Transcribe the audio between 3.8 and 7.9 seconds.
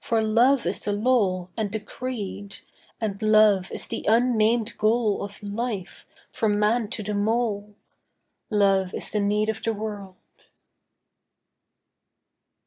the unnamed goal Of life, from man to the mole.